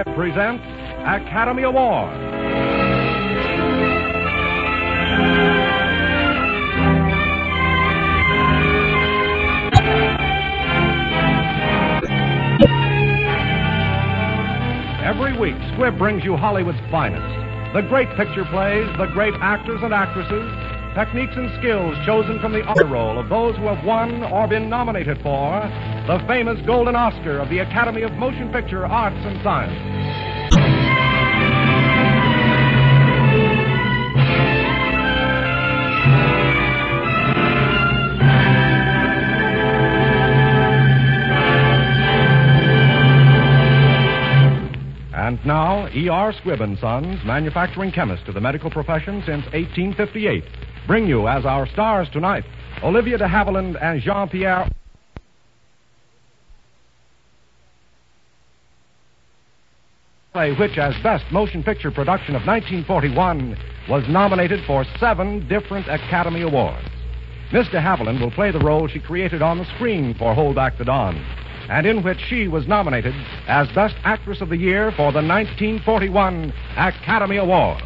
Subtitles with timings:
[0.00, 0.64] Squibb presents
[1.00, 2.16] Academy Award.
[15.02, 17.74] Every week, Squibb brings you Hollywood's finest.
[17.74, 20.50] The great picture plays, the great actors and actresses,
[20.94, 24.70] techniques and skills chosen from the honor roll of those who have won or been
[24.70, 25.62] nominated for
[26.10, 29.70] the famous Golden Oscar of the Academy of Motion Picture Arts and Science.
[45.14, 46.32] And now, E.R.
[46.32, 50.42] Squibb and Sons, manufacturing chemist to the medical profession since 1858,
[50.88, 52.42] bring you as our stars tonight
[52.82, 54.68] Olivia de Havilland and Jean-Pierre.
[60.32, 66.42] Play, which, as best motion picture production of 1941, was nominated for seven different Academy
[66.42, 66.86] Awards.
[67.52, 70.78] Miss de Havilland will play the role she created on the screen for Hold Back
[70.78, 71.16] the Dawn,
[71.68, 73.12] and in which she was nominated
[73.48, 77.82] as Best Actress of the Year for the 1941 Academy Award.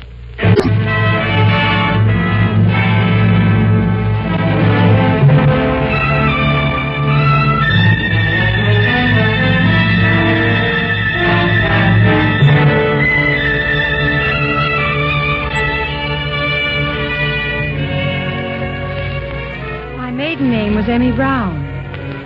[20.85, 21.65] Was Emmy Brown.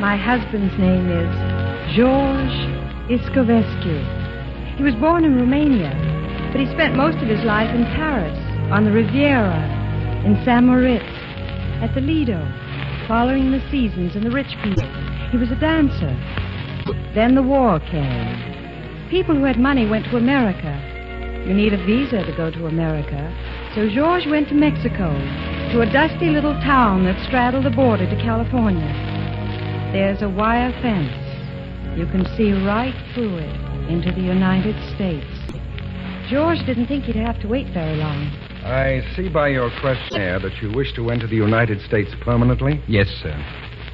[0.01, 1.31] My husband's name is
[1.95, 2.59] George
[3.06, 4.77] Iscovescu.
[4.77, 5.95] He was born in Romania,
[6.51, 8.36] but he spent most of his life in Paris,
[8.73, 9.62] on the Riviera,
[10.27, 11.06] in Saint Moritz,
[11.86, 12.42] at the Lido,
[13.06, 14.91] following the seasons and the rich people.
[15.31, 16.11] He was a dancer.
[17.14, 19.08] Then the war came.
[19.08, 20.74] People who had money went to America.
[21.47, 23.23] You need a visa to go to America.
[23.77, 25.14] So George went to Mexico,
[25.73, 28.89] to a dusty little town that straddled the border to California.
[29.92, 31.12] There's a wire fence.
[31.98, 35.29] You can see right through it into the United States.
[36.30, 38.33] George didn't think he'd have to wait very long.
[38.64, 42.83] I see by your questionnaire that you wish to enter the United States permanently.
[42.89, 43.36] Yes, sir.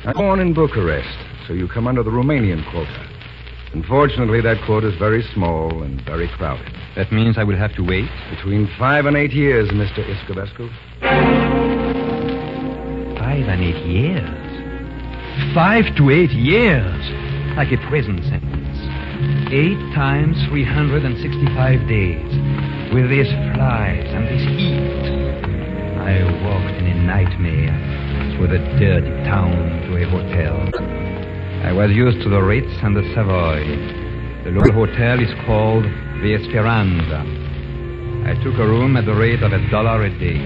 [0.05, 1.09] I'm born in Bucharest,
[1.49, 3.04] so you come under the Romanian quota.
[3.75, 6.73] Unfortunately, that quota is very small and very crowded.
[6.95, 8.09] That means I will have to wait.
[8.31, 9.99] Between five and eight years, Mr.
[9.99, 10.71] Iscovescu.
[13.19, 15.55] Five and eight years.
[15.55, 17.03] Five to eight years.
[17.57, 18.79] Like a prison sentence.
[19.51, 22.31] Eight times 365 days.
[22.95, 23.27] With these
[23.59, 25.03] flies and this heat.
[25.99, 27.75] I walked in a nightmare
[28.37, 29.51] through the dirty town
[29.91, 31.04] to a hotel.
[31.65, 33.65] I was used to the Ritz and the Savoy.
[34.45, 35.85] The local hotel is called
[36.21, 37.25] the Esperanza.
[38.29, 40.37] I took a room at the rate of a dollar a day.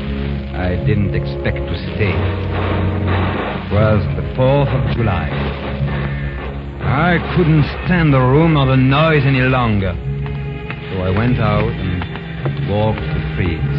[0.54, 2.14] I didn't expect to stay.
[2.14, 5.26] It was the 4th of July.
[6.86, 9.98] I couldn't stand the room or the noise any longer.
[9.98, 13.77] So I went out and walked the streets.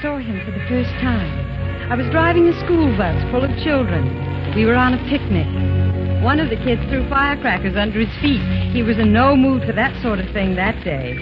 [0.00, 1.32] Saw him for the first time.
[1.90, 4.08] I was driving a school bus full of children.
[4.56, 5.46] We were on a picnic.
[6.22, 8.40] One of the kids threw firecrackers under his feet.
[8.72, 11.20] He was in no mood for that sort of thing that day.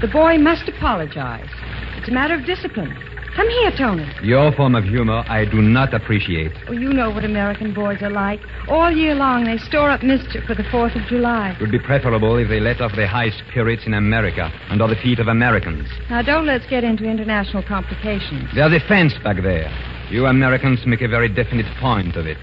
[0.00, 1.50] The boy must apologize.
[1.96, 2.96] It's a matter of discipline.
[3.38, 4.04] Come here, Tony.
[4.20, 6.50] Your form of humor I do not appreciate.
[6.66, 8.40] Oh, you know what American boys are like.
[8.66, 11.50] All year long, they store up mischief for the 4th of July.
[11.52, 14.96] It would be preferable if they let off their high spirits in America under the
[14.96, 15.86] feet of Americans.
[16.10, 18.50] Now, don't let's get into international complications.
[18.56, 19.70] There's a fence back there.
[20.10, 22.38] You Americans make a very definite point of it.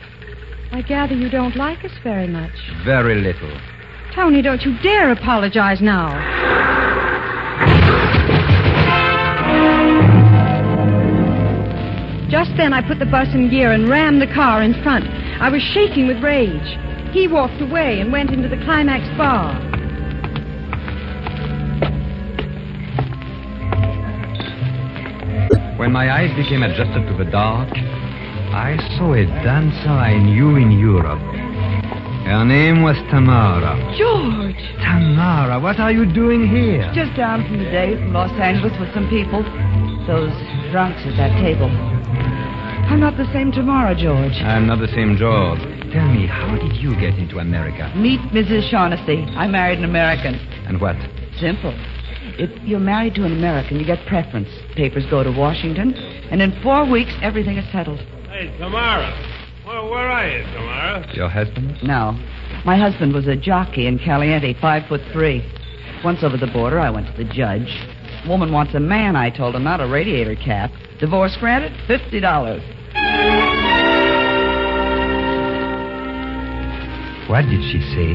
[0.71, 2.55] I gather you don't like us very much.
[2.85, 3.51] Very little.
[4.15, 6.94] Tony, don't you dare apologize now.
[12.29, 15.05] Just then, I put the bus in gear and rammed the car in front.
[15.39, 16.77] I was shaking with rage.
[17.13, 19.53] He walked away and went into the Climax bar.
[25.77, 27.69] When my eyes became adjusted to the dark,
[28.55, 31.21] I saw a dancer I knew in Europe.
[32.25, 33.77] Her name was Tamara.
[33.95, 34.57] George!
[34.81, 36.91] Tamara, what are you doing here?
[36.95, 39.43] Just down from the day from Los Angeles with some people.
[40.07, 40.33] Those
[40.71, 41.94] drunks at that table.
[42.87, 44.33] I'm not the same tomorrow, George.
[44.33, 45.59] I'm not the same George.
[45.91, 47.91] Tell me, how did you get into America?
[47.95, 48.69] Meet Mrs.
[48.69, 49.23] Shaughnessy.
[49.35, 50.35] I married an American.
[50.67, 50.95] And what?
[51.39, 51.73] Simple.
[52.37, 54.49] If you're married to an American, you get preference.
[54.75, 55.93] Papers go to Washington,
[56.31, 57.99] and in four weeks, everything is settled.
[58.29, 59.11] Hey, Tamara.
[59.65, 61.11] Well, where are you, Tamara?
[61.15, 61.77] Your husband?
[61.81, 62.11] No.
[62.65, 65.43] My husband was a jockey in Caliente, five foot three.
[66.03, 67.67] Once over the border, I went to the judge.
[68.27, 70.71] Woman wants a man, I told him, not a radiator cap.
[70.99, 72.61] Divorce granted, fifty dollars.
[77.29, 78.13] What did she say?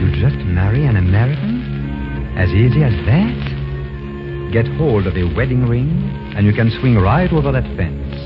[0.00, 2.34] You just marry an American?
[2.36, 4.52] As easy as that?
[4.52, 5.90] Get hold of a wedding ring,
[6.34, 8.16] and you can swing right over that fence.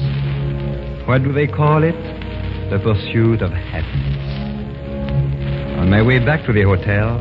[1.07, 1.97] What do they call it?
[2.71, 4.23] The pursuit of happiness.
[5.79, 7.19] On my way back to the hotel,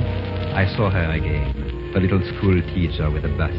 [0.56, 1.63] I saw her again,
[1.94, 3.54] the little school teacher with a bust.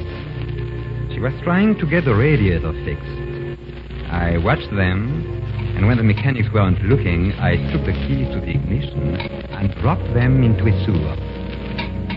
[1.15, 3.15] She was trying to get the radiator fixed.
[4.11, 5.23] I watched them,
[5.77, 9.15] and when the mechanics weren't looking, I took the keys to the ignition
[9.55, 11.15] and dropped them into a sewer.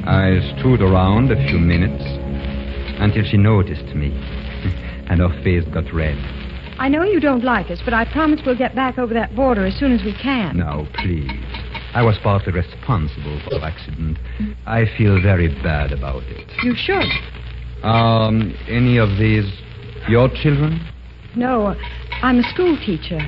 [0.10, 2.04] I stood around a few minutes
[3.00, 4.10] until she noticed me,
[5.10, 6.18] and her face got red.
[6.80, 9.66] I know you don't like us, but I promise we'll get back over that border
[9.66, 10.58] as soon as we can.
[10.58, 11.30] Now, please.
[11.94, 14.18] I was partly responsible for the accident.
[14.66, 16.48] I feel very bad about it.
[16.64, 17.10] You should.
[17.84, 19.46] Um, any of these
[20.08, 20.80] your children?
[21.36, 21.76] No,
[22.22, 23.20] I'm a school teacher.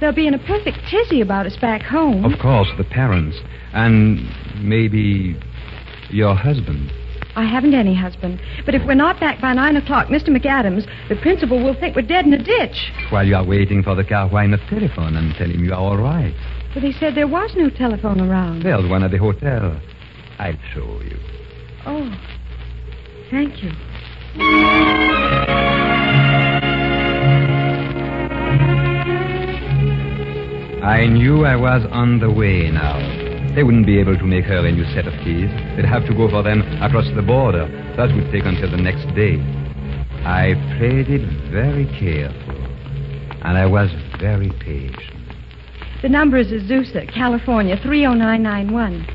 [0.00, 2.24] They'll be in a perfect tizzy about us back home.
[2.24, 3.36] Of course, the parents.
[3.72, 4.20] And
[4.60, 5.36] maybe
[6.10, 6.92] your husband.
[7.34, 8.40] I haven't any husband.
[8.66, 10.28] But if we're not back by nine o'clock, Mr.
[10.28, 12.92] McAdams, the principal will think we're dead in a ditch.
[13.10, 15.78] While you are waiting for the car, why not telephone and tell him you are
[15.78, 16.34] all right?
[16.74, 18.62] But he said there was no telephone around.
[18.62, 19.78] There's one at the hotel.
[20.38, 21.18] I'll show you.
[21.84, 22.10] Oh,
[23.30, 23.70] thank you.
[30.82, 32.98] I knew I was on the way now.
[33.54, 35.50] They wouldn't be able to make her a new set of keys.
[35.76, 37.66] They'd have to go for them across the border.
[37.96, 39.36] That would take until the next day.
[40.24, 41.22] I played it
[41.52, 42.64] very careful,
[43.44, 45.21] and I was very patient.
[46.02, 49.06] The number is Azusa, California, 30991.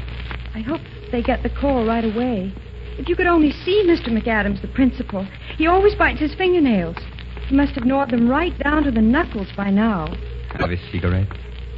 [0.55, 0.79] I hope
[1.11, 2.53] they get the call right away.
[2.97, 4.07] If you could only see Mr.
[4.07, 5.27] McAdams, the principal.
[5.57, 6.95] He always bites his fingernails.
[7.49, 10.07] He must have gnawed them right down to the knuckles by now.
[10.57, 11.27] Have a cigarette?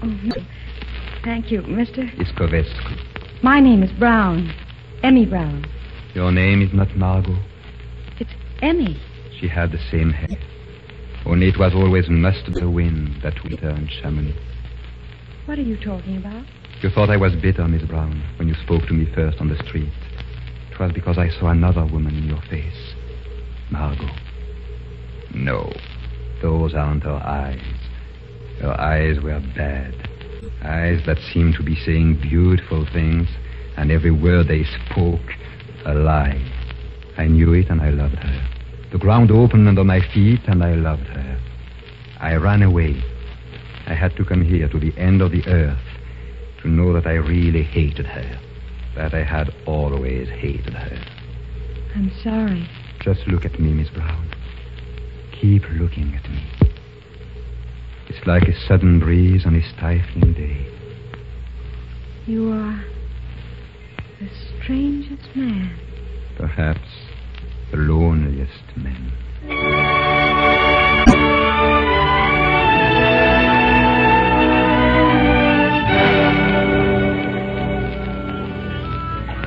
[0.03, 0.35] Oh, no.
[1.23, 2.07] Thank you, Mr.
[2.17, 3.43] Iscovescu.
[3.43, 4.53] My name is Brown.
[5.01, 5.65] Emmy Brown.
[6.13, 7.37] Your name is not Margot.
[8.19, 8.29] It's
[8.61, 9.01] Emmy.
[9.39, 10.37] She had the same hair.
[11.25, 14.35] Only it was always must of the wind that winter in Chamonix.
[15.49, 16.45] What are you talking about?
[16.83, 19.57] You thought I was bitter, Miss Brown, when you spoke to me first on the
[19.67, 19.91] street.
[20.69, 22.93] It was because I saw another woman in your face.
[23.71, 24.11] Margot.
[25.33, 25.73] No,
[26.43, 27.59] those aren't her eyes.
[28.61, 29.95] Her eyes were bad.
[30.61, 33.27] Eyes that seemed to be saying beautiful things,
[33.75, 35.33] and every word they spoke,
[35.83, 36.39] a lie.
[37.17, 38.49] I knew it, and I loved her.
[38.91, 41.39] The ground opened under my feet, and I loved her.
[42.19, 43.03] I ran away.
[43.89, 45.79] I had to come here to the end of the earth
[46.61, 48.39] to know that I really hated her.
[48.95, 51.03] That I had always hated her.
[51.95, 52.69] I'm sorry.
[53.01, 54.29] Just look at me, Miss Brown.
[55.41, 56.43] Keep looking at me.
[58.09, 60.67] It's like a sudden breeze on a stifling day.
[62.27, 62.83] You are
[64.19, 64.29] the
[64.61, 65.75] strangest man.
[66.37, 66.87] Perhaps
[67.71, 69.78] the loneliest man.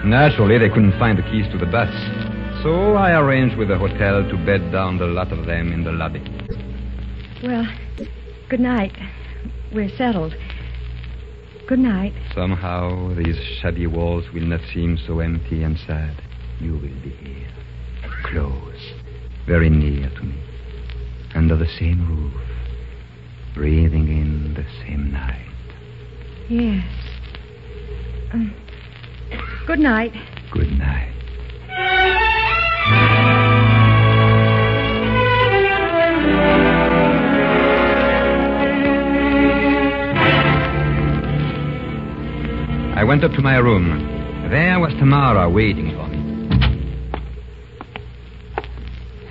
[0.04, 1.92] Naturally, they couldn't find the keys to the bus.
[2.62, 5.92] So I arranged with the hotel to bed down the lot of them in the
[5.92, 6.22] lobby.
[7.42, 7.66] Well,
[8.48, 8.96] good night.
[9.72, 10.34] We're settled.
[11.68, 12.12] Good night.
[12.34, 16.20] Somehow, these shabby walls will not seem so empty and sad.
[16.60, 17.48] You will be here.
[18.24, 18.92] Close.
[19.46, 20.40] Very near to me.
[21.34, 22.42] Under the same roof.
[23.54, 25.46] Breathing in the same night.
[26.48, 26.84] Yes.
[28.32, 28.54] Um,
[29.66, 30.12] good night.
[30.52, 31.08] Good night.
[42.94, 44.48] I went up to my room.
[44.50, 46.18] There was Tamara waiting for me.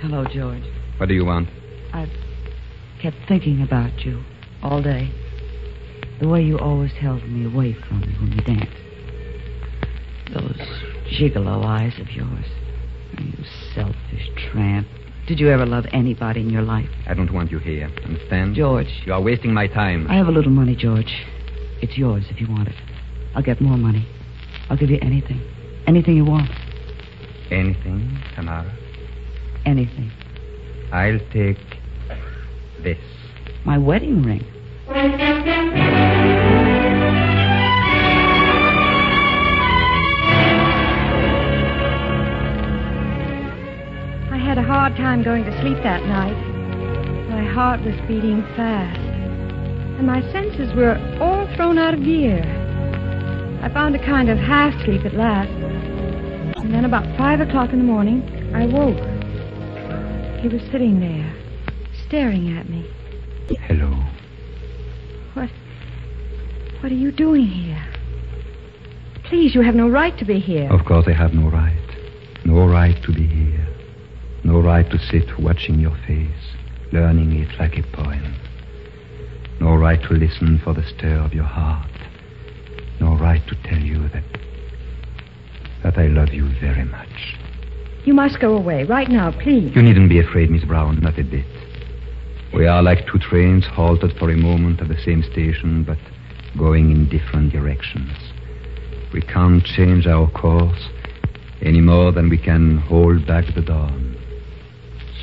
[0.00, 0.64] Hello, George.
[0.98, 1.48] What do you want?
[1.92, 2.10] I've
[3.00, 4.22] kept thinking about you
[4.62, 5.10] all day.
[6.20, 8.91] The way you always held me away from me when we danced.
[11.12, 12.46] Those gigolo eyes of yours.
[13.18, 14.86] You selfish tramp.
[15.26, 16.88] Did you ever love anybody in your life?
[17.06, 17.90] I don't want you here.
[18.04, 18.54] Understand?
[18.54, 20.06] George, You are wasting my time.
[20.10, 21.12] I have a little money, George.
[21.80, 22.74] It's yours if you want it.
[23.34, 24.08] I'll get more money.
[24.70, 25.40] I'll give you anything.
[25.86, 26.50] Anything you want.
[27.50, 28.74] Anything, Tamara?
[29.66, 30.10] Anything.
[30.92, 31.58] I'll take
[32.82, 32.98] this.
[33.64, 34.44] My wedding ring.
[44.82, 46.34] Hard time going to sleep that night.
[47.30, 52.42] My heart was beating fast, and my senses were all thrown out of gear.
[53.62, 55.52] I found a kind of half sleep at last.
[56.58, 58.24] And then about five o'clock in the morning,
[58.56, 58.98] I woke.
[60.40, 61.32] He was sitting there,
[62.08, 62.84] staring at me.
[63.68, 63.88] Hello.
[65.34, 65.48] What?
[66.80, 67.86] What are you doing here?
[69.26, 70.68] Please, you have no right to be here.
[70.72, 71.78] Of course, I have no right.
[72.44, 73.71] No right to be here.
[74.52, 76.54] No right to sit watching your face,
[76.92, 78.36] learning it like a poem.
[79.60, 81.90] No right to listen for the stir of your heart.
[83.00, 84.24] No right to tell you that.
[85.82, 87.38] that I love you very much.
[88.04, 89.74] You must go away right now, please.
[89.74, 91.46] You needn't be afraid, Miss Brown, not a bit.
[92.52, 95.96] We are like two trains halted for a moment at the same station, but
[96.58, 98.12] going in different directions.
[99.14, 100.90] We can't change our course
[101.62, 104.18] any more than we can hold back the dawn.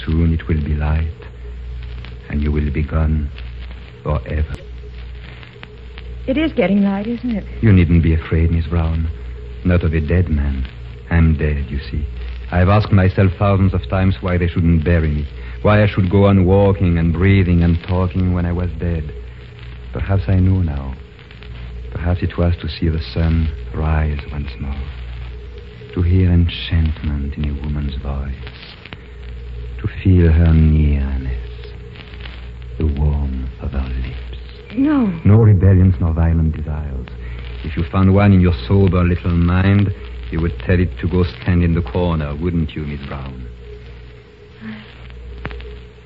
[0.09, 1.21] Soon it will be light,
[2.29, 3.29] and you will be gone
[4.01, 4.55] forever.
[6.25, 7.45] It is getting light, isn't it?
[7.61, 9.07] You needn't be afraid, Miss Brown.
[9.65, 10.65] Not of a dead man.
[11.11, 12.07] I'm dead, you see.
[12.51, 15.27] I've asked myself thousands of times why they shouldn't bury me,
[15.61, 19.13] why I should go on walking and breathing and talking when I was dead.
[19.93, 20.95] Perhaps I know now.
[21.91, 24.73] Perhaps it was to see the sun rise once more,
[25.93, 28.68] to hear enchantment in a woman's voice,
[29.79, 31.73] to feel her nearness,
[32.77, 34.75] the warmth of her lips.
[34.75, 35.07] No.
[35.25, 37.07] No rebellions nor violent desires.
[37.63, 39.93] If you found one in your sober little mind,
[40.31, 43.47] you would tell it to go stand in the corner, wouldn't you, Miss Brown?
[44.63, 44.83] I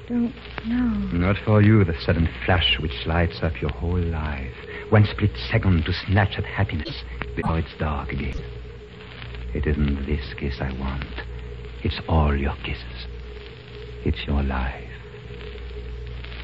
[0.07, 0.33] Don't
[0.65, 1.17] know.
[1.17, 4.55] Not for you, the sudden flash which lights up your whole life.
[4.89, 7.03] One split second to snatch at happiness
[7.35, 8.39] before it's dark again.
[9.53, 11.05] It isn't this kiss I want.
[11.83, 13.07] It's all your kisses.
[14.05, 14.89] It's your life.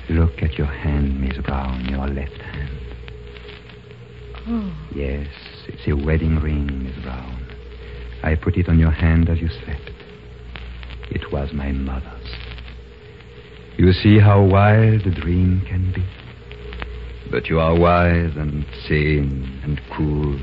[0.09, 2.69] Look at your hand, Miss Brown, your left hand.
[4.47, 4.73] Oh.
[4.95, 5.27] Yes,
[5.67, 7.45] it's your wedding ring, Miss Brown.
[8.23, 9.91] I put it on your hand as you slept.
[11.11, 12.29] It was my mother's.
[13.77, 16.05] You see how wild a dream can be.
[17.29, 20.39] But you are wise and sane and cool.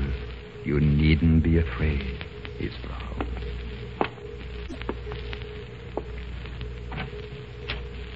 [0.63, 2.25] You needn't be afraid,
[2.59, 3.36] Miss Brown.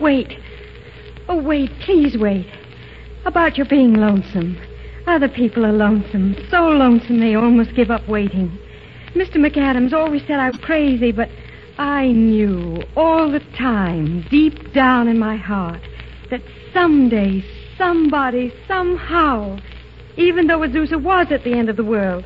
[0.01, 0.37] Wait.
[1.29, 1.71] Oh, wait.
[1.81, 2.47] Please wait.
[3.25, 4.57] About your being lonesome.
[5.07, 6.35] Other people are lonesome.
[6.49, 8.57] So lonesome they almost give up waiting.
[9.13, 9.35] Mr.
[9.35, 11.29] McAdams always said I was crazy, but
[11.77, 15.81] I knew all the time, deep down in my heart,
[16.29, 16.41] that
[16.73, 17.43] someday,
[17.77, 19.57] somebody, somehow,
[20.17, 22.23] even though Azusa was at the end of the world.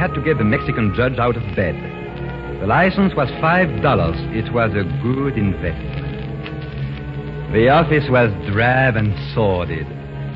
[0.00, 1.76] Had to get the Mexican judge out of bed.
[2.60, 4.16] The license was five dollars.
[4.32, 6.08] It was a good investment.
[7.52, 9.86] The office was drab and sordid,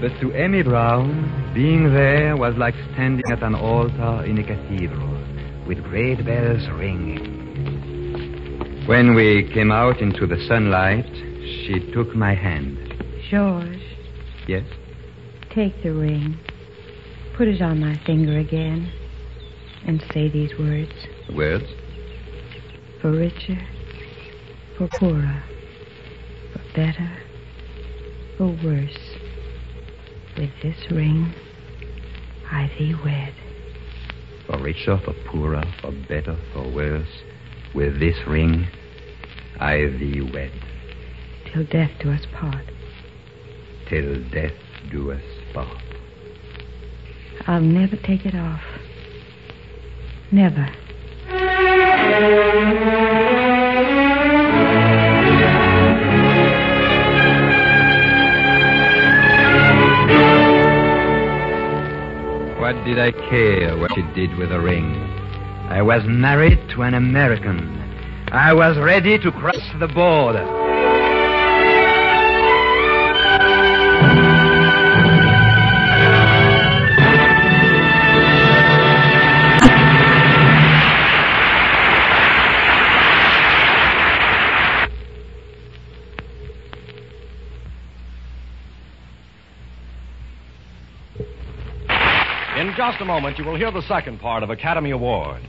[0.03, 5.17] but to Emmy Brown, being there was like standing at an altar in a cathedral,
[5.67, 7.33] with great bells ringing.
[8.87, 11.09] When we came out into the sunlight,
[11.65, 12.77] she took my hand.
[13.31, 13.81] George,
[14.47, 14.65] Yes?
[15.55, 16.37] take the ring.
[17.37, 18.93] Put it on my finger again.
[19.87, 20.93] And say these words.
[21.35, 21.67] Words?
[23.01, 23.59] For richer,
[24.79, 25.43] for poorer,
[26.53, 27.11] for better,
[28.39, 28.99] for worse.
[30.39, 31.35] With this ring,
[32.51, 33.35] I thee wed.
[34.47, 37.23] For richer, for poorer, for better, for worse.
[37.75, 38.67] With this ring,
[39.61, 40.53] I thee wed.
[41.53, 42.65] Till death do us part.
[43.89, 44.53] Till death
[44.91, 45.23] do us
[45.53, 45.83] part.
[47.47, 48.63] I'll never take it off.
[50.35, 50.69] Never.
[62.59, 64.97] What did I care what she did with the ring?
[65.69, 67.81] I was married to an American.
[68.33, 70.64] I was ready to cross the border.
[92.87, 95.41] Just a moment, you will hear the second part of Academy Award.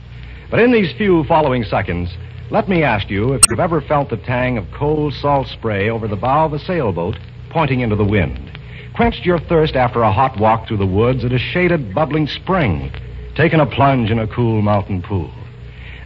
[0.50, 2.08] But in these few following seconds,
[2.50, 6.08] let me ask you if you've ever felt the tang of cold salt spray over
[6.08, 7.14] the bow of a sailboat
[7.50, 8.58] pointing into the wind,
[8.94, 12.90] quenched your thirst after a hot walk through the woods at a shaded, bubbling spring,
[13.34, 15.30] taken a plunge in a cool mountain pool.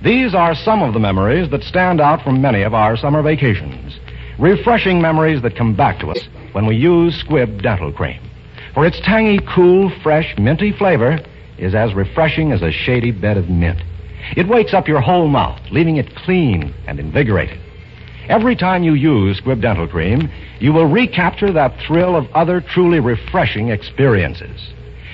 [0.03, 4.01] These are some of the memories that stand out from many of our summer vacations.
[4.41, 8.30] Refreshing memories that come back to us when we use Squibb Dental Cream.
[8.75, 11.19] For its tangy, cool, fresh, minty flavor
[11.59, 13.83] is as refreshing as a shady bed of mint.
[14.37, 17.59] It wakes up your whole mouth, leaving it clean and invigorated.
[18.29, 23.01] Every time you use Squibb Dental Cream, you will recapture that thrill of other truly
[23.01, 24.73] refreshing experiences.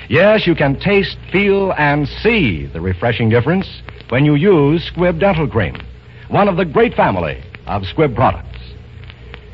[0.08, 3.66] Yes, you can taste, feel, and see the refreshing difference
[4.10, 5.76] when you use Squibb Dental Cream,
[6.28, 8.60] one of the great family of Squibb products.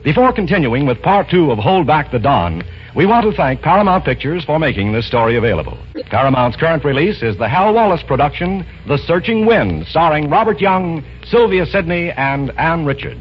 [0.02, 2.64] Before continuing with part two of Hold Back the Dawn,
[2.94, 5.78] we want to thank Paramount Pictures for making this story available.
[6.10, 11.64] Paramount's current release is the Hal Wallis production, The Searching Wind, starring Robert Young, Sylvia
[11.64, 13.20] Sidney, and Ann Richards.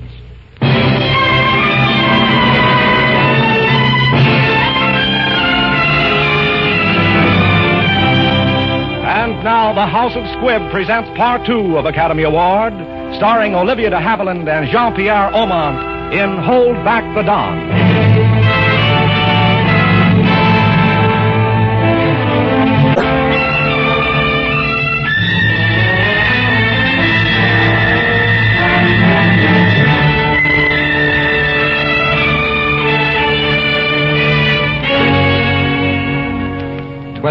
[9.03, 12.73] And now the House of Squibb presents part two of Academy Award,
[13.15, 17.80] starring Olivia de Havilland and Jean-Pierre Aumont in Hold Back the Dawn.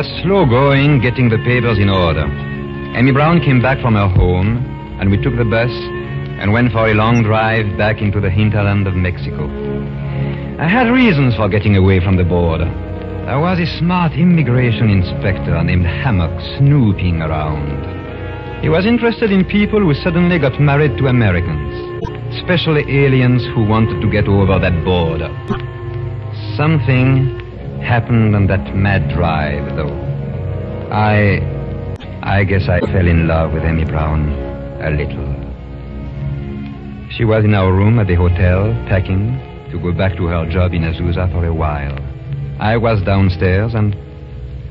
[0.00, 2.24] Was slow going getting the papers in order.
[2.96, 4.56] Emmy Brown came back from her home,
[4.98, 5.68] and we took the bus
[6.40, 9.44] and went for a long drive back into the hinterland of Mexico.
[10.58, 12.64] I had reasons for getting away from the border.
[13.26, 17.84] There was a smart immigration inspector named Hammock snooping around.
[18.62, 21.76] He was interested in people who suddenly got married to Americans,
[22.40, 25.28] especially aliens who wanted to get over that border.
[26.56, 27.39] Something
[27.82, 29.94] happened on that mad drive, though.
[30.92, 31.40] I.
[32.22, 34.28] I guess I fell in love with Emmy Brown
[34.82, 35.28] a little.
[37.10, 39.38] She was in our room at the hotel, packing
[39.70, 41.98] to go back to her job in Azusa for a while.
[42.60, 43.96] I was downstairs and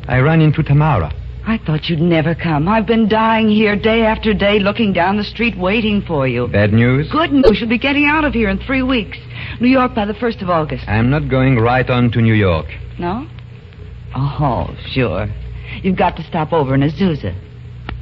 [0.07, 1.11] I ran into Tamara.
[1.49, 2.67] I thought you'd never come.
[2.67, 6.47] I've been dying here day after day, looking down the street, waiting for you.
[6.47, 7.11] Bad news?
[7.11, 7.59] Good news.
[7.59, 9.17] You'll be getting out of here in three weeks.
[9.59, 10.83] New York by the 1st of August.
[10.87, 12.67] I'm not going right on to New York.
[12.99, 13.27] No?
[14.15, 15.27] Oh, sure.
[15.81, 17.35] You've got to stop over in Azusa.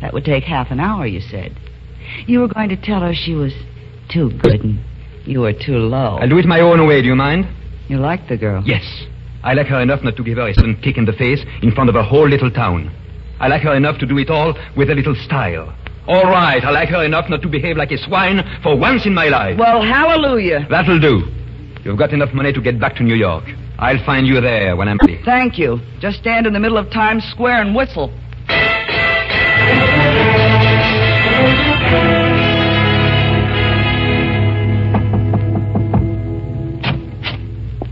[0.01, 1.57] That would take half an hour, you said.
[2.25, 3.53] You were going to tell her she was
[4.09, 4.83] too good and
[5.25, 6.17] you were too low.
[6.17, 7.47] I'll do it my own way, do you mind?
[7.87, 8.61] You like the girl?
[8.65, 8.83] Yes.
[9.41, 11.71] I like her enough not to give her a sudden kick in the face in
[11.71, 12.91] front of a whole little town.
[13.39, 15.73] I like her enough to do it all with a little style.
[16.07, 19.13] All right, I like her enough not to behave like a swine for once in
[19.13, 19.57] my life.
[19.59, 20.65] Well, hallelujah.
[20.69, 21.23] That'll do.
[21.83, 23.43] You've got enough money to get back to New York.
[23.77, 25.21] I'll find you there when I'm ready.
[25.23, 25.79] Thank you.
[25.99, 28.11] Just stand in the middle of Times Square and whistle.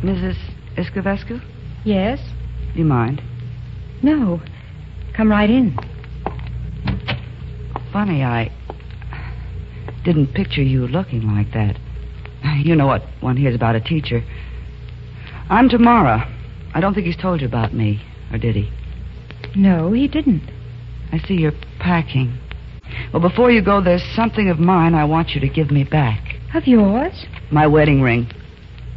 [0.04, 0.38] Mrs.
[0.78, 1.42] Iscovescu?
[1.84, 2.20] Yes?
[2.74, 3.22] Do you mind?
[4.02, 4.40] No.
[5.16, 5.78] Come right in.
[7.94, 8.52] Funny, I
[10.04, 11.78] didn't picture you looking like that.
[12.58, 14.24] You know what one hears about a teacher.
[15.50, 16.32] I'm Tamara.
[16.74, 18.02] I don't think he's told you about me,
[18.32, 18.70] or did he?
[19.56, 20.52] No, he didn't.
[21.14, 22.38] I see you're packing.
[23.14, 26.36] Well, before you go, there's something of mine I want you to give me back.
[26.54, 27.26] Of yours?
[27.52, 28.30] My wedding ring.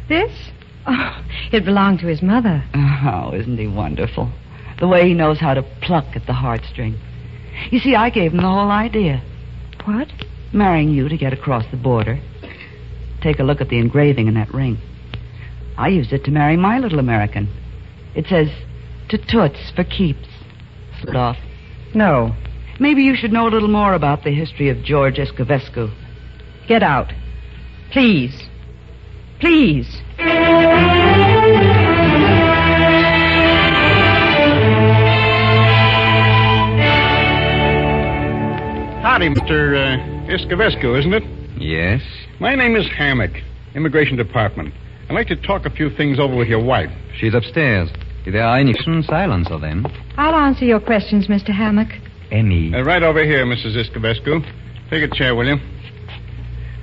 [0.09, 0.51] This?
[0.85, 2.63] Oh, it belonged to his mother.
[2.75, 4.33] Oh, isn't he wonderful?
[4.79, 6.97] The way he knows how to pluck at the heartstring.
[7.71, 9.21] You see, I gave him the whole idea.
[9.85, 10.07] What?
[10.53, 12.19] Marrying you to get across the border.
[13.21, 14.77] Take a look at the engraving in that ring.
[15.77, 17.49] I used it to marry my little American.
[18.15, 18.49] It says,
[19.09, 20.27] to Toots for keeps.
[21.01, 21.37] Slid off.
[21.93, 22.35] No.
[22.79, 25.91] Maybe you should know a little more about the history of George Iscovescu.
[26.67, 27.11] Get out.
[27.91, 28.47] Please.
[29.39, 30.01] Please.
[39.19, 39.75] Howdy, Mr.
[39.75, 41.23] Uh, Iscovescu, isn't it?
[41.59, 42.01] Yes?
[42.39, 43.31] My name is Hammock,
[43.75, 44.73] Immigration Department.
[45.09, 46.89] I'd like to talk a few things over with your wife.
[47.17, 47.89] She's upstairs.
[48.25, 49.85] If there are any questions, I'll answer them.
[50.15, 51.49] I'll answer your questions, Mr.
[51.49, 51.89] Hammock.
[52.31, 52.73] Emmy.
[52.73, 53.75] Uh, right over here, Mrs.
[53.75, 54.39] Iscovescu.
[54.89, 55.57] Take a chair, will you?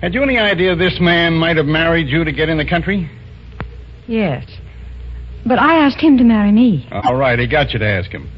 [0.03, 3.11] Had you any idea this man might have married you to get in the country?
[4.09, 4.47] Yes.
[5.47, 6.87] But I asked him to marry me.
[6.93, 8.29] All right, he got you to ask him.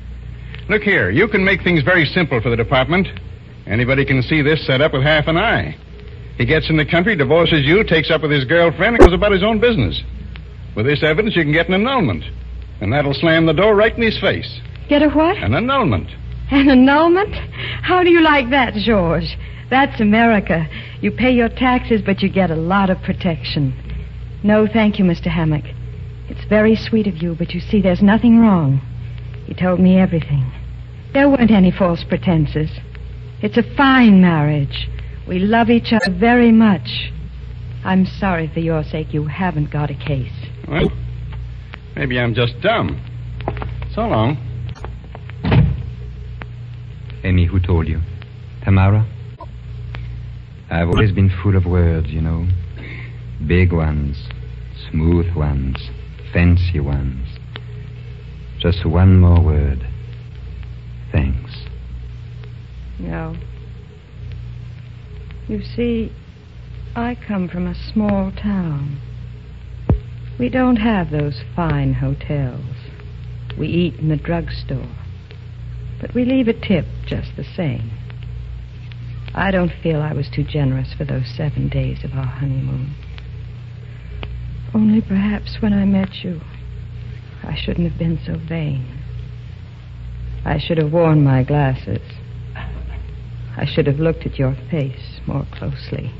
[0.68, 3.08] Look here, you can make things very simple for the department.
[3.68, 5.76] Anybody can see this set up with half an eye.
[6.38, 9.32] He gets in the country, divorces you, takes up with his girlfriend, and goes about
[9.32, 10.02] his own business.
[10.74, 12.24] With this evidence, you can get an annulment.
[12.80, 14.60] And that'll slam the door right in his face.
[14.88, 15.36] Get a what?
[15.36, 16.08] An annulment.
[16.50, 17.34] An annulment?
[17.82, 19.36] How do you like that, George?
[19.68, 20.66] That's America.
[21.02, 23.74] You pay your taxes, but you get a lot of protection.
[24.42, 25.26] No, thank you, Mr.
[25.26, 25.64] Hammock.
[26.28, 28.80] It's very sweet of you, but you see, there's nothing wrong.
[29.46, 30.50] He told me everything.
[31.12, 32.70] There weren't any false pretenses.
[33.40, 34.88] It's a fine marriage.
[35.28, 37.12] We love each other very much.
[37.84, 40.32] I'm sorry for your sake you haven't got a case.
[40.68, 40.90] Well,
[41.94, 43.00] maybe I'm just dumb.
[43.94, 44.36] So long.
[47.22, 48.00] Emmy, who told you?
[48.64, 49.06] Tamara?
[50.70, 52.46] I've always been full of words, you know.
[53.46, 54.28] Big ones,
[54.90, 55.76] smooth ones,
[56.32, 57.28] fancy ones.
[58.58, 59.86] Just one more word.
[61.12, 61.47] Thanks.
[62.98, 63.36] No.
[65.48, 66.12] You see,
[66.94, 69.00] I come from a small town.
[70.38, 72.76] We don't have those fine hotels.
[73.58, 74.94] We eat in the drugstore.
[76.00, 77.90] But we leave a tip just the same.
[79.34, 82.94] I don't feel I was too generous for those seven days of our honeymoon.
[84.74, 86.40] Only perhaps when I met you,
[87.42, 89.02] I shouldn't have been so vain.
[90.44, 92.02] I should have worn my glasses.
[93.58, 96.12] I should have looked at your face more closely.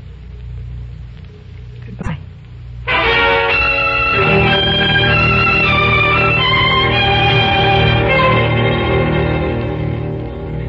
[1.85, 2.19] Goodbye.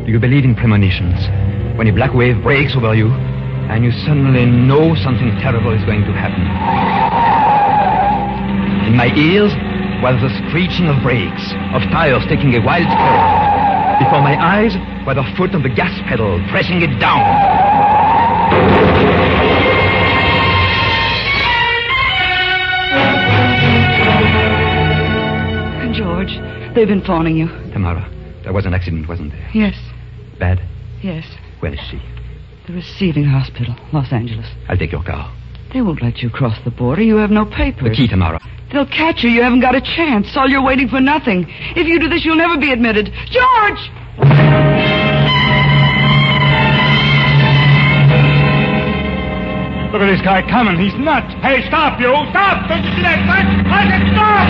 [0.06, 1.18] Do you believe in premonitions?
[1.76, 6.02] When a black wave breaks over you, and you suddenly know something terrible is going
[6.02, 6.46] to happen.
[8.86, 9.50] In my ears
[10.02, 13.39] was the screeching of brakes, of tires taking a wild curve.
[14.00, 14.74] Before my eyes
[15.06, 17.20] was the foot of the gas pedal pressing it down.
[25.92, 26.30] George,
[26.74, 27.48] they've been phoning you.
[27.72, 28.08] Tamara,
[28.44, 29.50] there was an accident, wasn't there?
[29.52, 29.74] Yes,
[30.38, 30.60] Bad?
[31.02, 31.26] yes.
[31.58, 32.00] Where is she?
[32.68, 34.46] The receiving hospital, Los Angeles.
[34.68, 35.34] I'll take your car.
[35.72, 37.02] They won't let you cross the border.
[37.02, 37.90] You have no papers.
[37.90, 38.40] The key, Tamara.
[38.72, 39.30] They'll catch you.
[39.30, 40.26] You haven't got a chance.
[40.36, 41.46] All you're waiting for nothing.
[41.76, 43.12] If you do this, you'll never be admitted.
[43.30, 43.90] George!
[49.90, 50.78] Look at this guy coming.
[50.78, 51.34] He's nuts.
[51.42, 52.14] Hey, stop, you.
[52.30, 52.68] Stop.
[52.70, 53.42] Don't you see that light?
[53.66, 54.46] I said stop.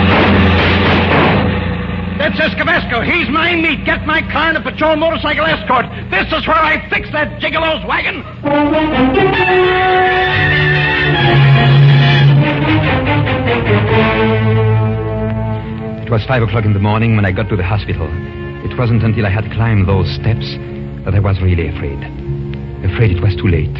[2.21, 3.01] That's Iscovescu.
[3.09, 3.83] He's my meat.
[3.83, 5.89] Get my car and a patrol motorcycle escort.
[6.11, 8.21] This is where I fix that gigolo's wagon.
[16.03, 18.07] It was five o'clock in the morning when I got to the hospital.
[18.65, 20.55] It wasn't until I had climbed those steps
[21.05, 21.97] that I was really afraid.
[22.83, 23.73] Afraid it was too late.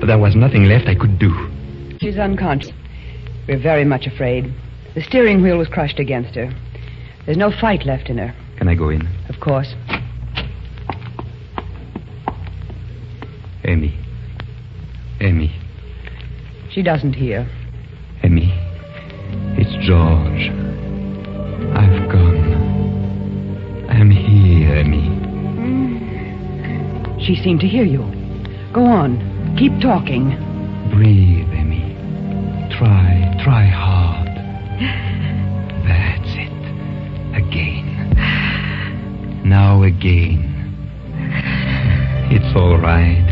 [0.00, 1.30] But there was nothing left I could do.
[2.00, 2.72] She's unconscious.
[3.46, 4.52] We're very much afraid.
[4.94, 6.50] The steering wheel was crushed against her.
[7.26, 9.06] There's no fight left in her, Can I go in?
[9.28, 9.74] of course.
[13.64, 13.94] Emmy.
[15.20, 15.54] Emmy.
[16.78, 17.44] She doesn't hear.
[18.22, 18.54] Emmy,
[19.58, 20.48] It's George.
[21.74, 23.88] I've gone.
[23.90, 25.08] I'm here, Emmy.
[25.58, 27.20] Mm.
[27.20, 28.04] She seemed to hear you.
[28.72, 29.18] Go on.
[29.58, 30.36] Keep talking.
[30.94, 31.96] Breathe, Emmy.
[32.78, 34.28] Try, try hard.
[35.84, 36.62] That's it.
[37.34, 38.14] Again.
[39.44, 40.54] Now again.
[42.30, 43.27] It's all right.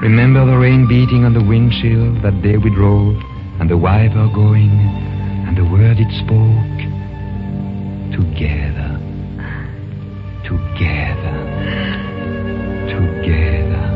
[0.00, 3.16] Remember the rain beating on the windshield that day we drove,
[3.58, 6.78] and the wiper going, and the word it spoke?
[8.14, 8.94] Together.
[10.46, 11.36] Together.
[12.94, 13.86] Together.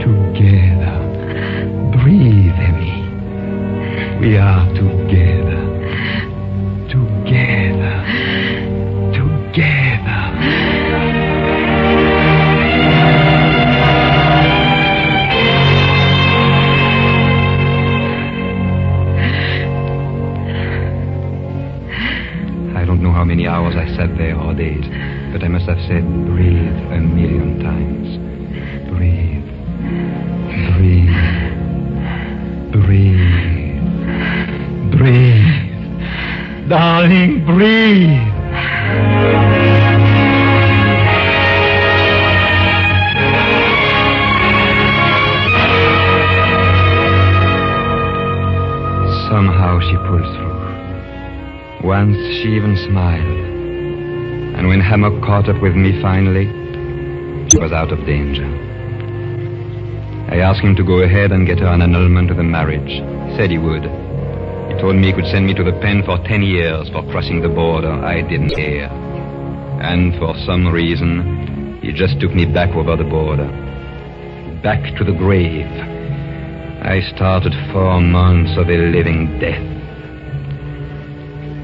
[0.00, 0.96] Together.
[2.02, 3.04] Breathe, Emmy.
[4.20, 4.94] We are together.
[5.04, 5.63] Together.
[24.54, 28.18] Sat there or days, but I must have said breathe a million times.
[28.90, 29.44] Breathe.
[30.76, 31.14] Breathe.
[32.72, 33.80] Breathe.
[34.96, 36.68] Breathe.
[36.68, 38.32] Darling, breathe.
[49.28, 50.54] Somehow she pulled through.
[51.86, 53.33] Once she even smiled.
[54.74, 56.50] When Hammock caught up with me finally,
[57.48, 58.42] she was out of danger.
[60.34, 62.90] I asked him to go ahead and get her an annulment of the marriage.
[62.90, 63.84] He said he would.
[63.84, 67.40] He told me he could send me to the pen for ten years for crossing
[67.40, 67.92] the border.
[67.92, 68.90] I didn't care.
[69.80, 73.46] And for some reason, he just took me back over the border.
[74.60, 75.70] Back to the grave.
[76.82, 79.62] I started four months of a living death.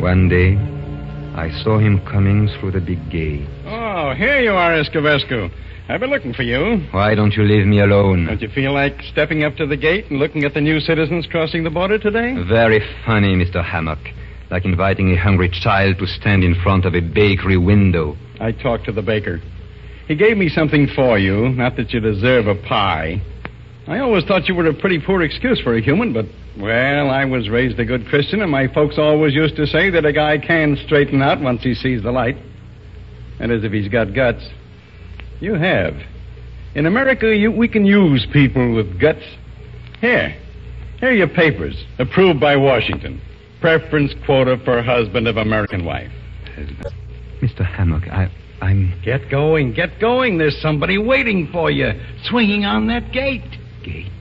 [0.01, 0.70] One day,
[1.41, 3.49] I saw him coming through the big gate.
[3.65, 5.49] Oh, here you are, Iscovescu.
[5.89, 6.87] I've been looking for you.
[6.91, 8.27] Why don't you leave me alone?
[8.27, 11.27] Don't you feel like stepping up to the gate and looking at the new citizens
[11.27, 12.35] crossing the border today?
[12.47, 13.65] Very funny, Mr.
[13.65, 14.01] Hammock.
[14.51, 18.19] Like inviting a hungry child to stand in front of a bakery window.
[18.39, 19.41] I talked to the baker.
[20.09, 23.23] He gave me something for you, not that you deserve a pie.
[23.87, 26.27] I always thought you were a pretty poor excuse for a human, but,
[26.59, 30.05] well, I was raised a good Christian, and my folks always used to say that
[30.05, 32.37] a guy can straighten out once he sees the light.
[33.39, 34.47] And as if he's got guts.
[35.41, 35.95] You have.
[36.75, 39.25] In America, you, we can use people with guts.
[40.01, 40.37] Here.
[40.99, 43.21] Here are your papers, approved by Washington.
[43.61, 46.13] Preference quota for husband of American wife.
[47.41, 47.65] Mr.
[47.65, 49.01] Hammock, I, I'm.
[49.03, 50.37] Get going, get going.
[50.37, 51.93] There's somebody waiting for you,
[52.25, 53.43] swinging on that gate.
[53.83, 54.05] Gate.
[54.05, 54.20] Gate.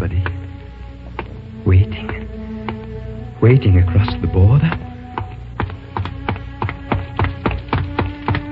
[0.00, 0.24] Somebody.
[1.66, 2.08] Waiting.
[3.42, 4.70] Waiting across the border.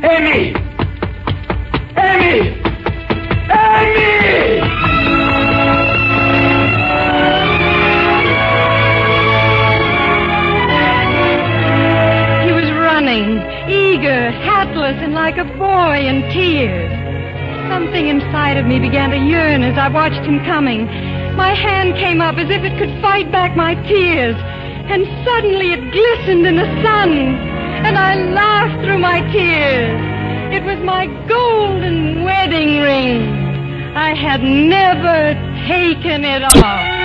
[0.05, 0.55] Emmy!
[1.97, 2.53] Emmy!
[3.49, 4.61] Emmy!
[12.45, 13.39] He was running,
[13.71, 16.93] eager, hatless, and like a boy in tears.
[17.71, 21.08] Something inside of me began to yearn as I watched him coming.
[21.39, 24.35] My hand came up as if it could fight back my tears.
[24.91, 27.11] And suddenly it glistened in the sun.
[27.87, 29.95] And I laughed through my tears.
[30.53, 33.23] It was my golden wedding ring.
[33.95, 35.35] I had never
[35.69, 36.98] taken it off.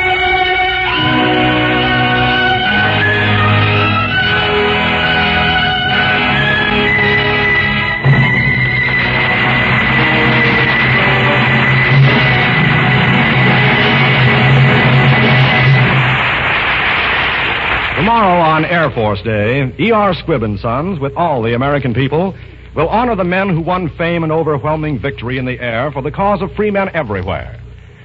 [18.04, 20.13] Tomorrow on Air Force Day, E.R.
[20.13, 22.38] Squibb and Sons, with all the American people,
[22.76, 26.12] will honor the men who won fame and overwhelming victory in the air for the
[26.12, 27.58] cause of free men everywhere.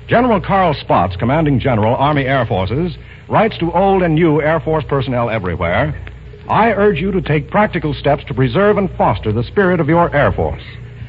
[0.07, 2.97] General Carl Spaatz, commanding general, Army Air Forces,
[3.29, 6.01] writes to old and new Air Force personnel everywhere
[6.49, 10.15] I urge you to take practical steps to preserve and foster the spirit of your
[10.15, 10.63] Air Force.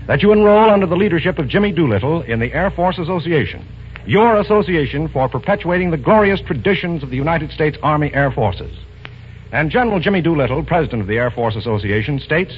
[0.07, 3.67] That you enroll under the leadership of Jimmy Doolittle in the Air Force Association,
[4.09, 8.75] your association for perpetuating the glorious traditions of the United States Army Air Forces.
[9.51, 12.51] And General Jimmy Doolittle, president of the Air Force Association, states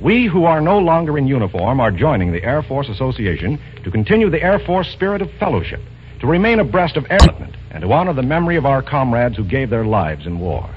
[0.00, 4.30] We who are no longer in uniform are joining the Air Force Association to continue
[4.30, 5.82] the Air Force spirit of fellowship,
[6.20, 9.68] to remain abreast of air and to honor the memory of our comrades who gave
[9.68, 10.70] their lives in war.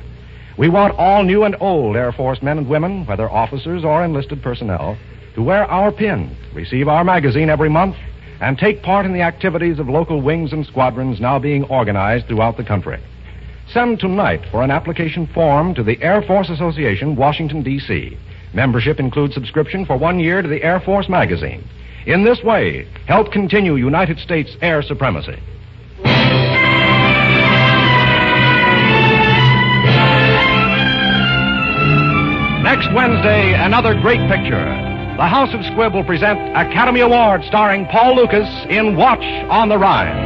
[0.57, 4.43] We want all new and old Air Force men and women, whether officers or enlisted
[4.43, 4.97] personnel,
[5.35, 7.95] to wear our pin, receive our magazine every month,
[8.41, 12.57] and take part in the activities of local wings and squadrons now being organized throughout
[12.57, 12.99] the country.
[13.71, 18.17] Send tonight for an application form to the Air Force Association, Washington, D.C.
[18.53, 21.63] Membership includes subscription for one year to the Air Force magazine.
[22.07, 25.39] In this way, help continue United States air supremacy.
[32.63, 34.90] Next Wednesday, another great picture.
[35.21, 39.21] The House of Squibb will present Academy Award starring Paul Lukas in Watch
[39.53, 40.17] on the Rhine.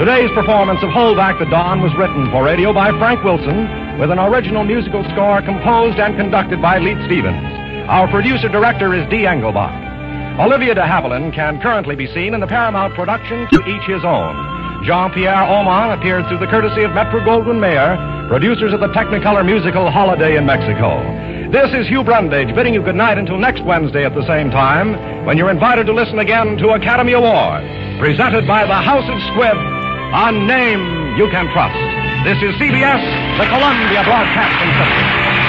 [0.00, 4.10] Today's performance of Hold Back the Dawn was written for radio by Frank Wilson with
[4.10, 7.46] an original musical score composed and conducted by Leith Stevens.
[7.86, 10.40] Our producer director is Dee Engelbach.
[10.40, 14.82] Olivia de Havilland can currently be seen in the Paramount production To Each His Own.
[14.82, 17.94] Jean-Pierre Aumont appeared through the courtesy of Metro Goldwyn Mayer,
[18.28, 21.02] producers of the Technicolor musical Holiday in Mexico.
[21.50, 25.26] This is Hugh Brundage bidding you good night until next Wednesday at the same time,
[25.26, 27.62] when you're invited to listen again to Academy Award,
[28.00, 31.76] presented by the House of Squibb, a name you can trust.
[32.24, 33.02] This is CBS,
[33.38, 35.41] the Columbia Broadcasting System.